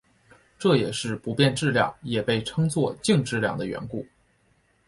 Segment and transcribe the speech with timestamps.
[0.57, 4.03] 这也是不变质量也被称作静质量的缘故。